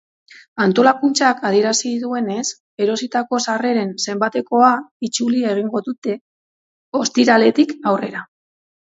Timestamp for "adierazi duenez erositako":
1.49-3.39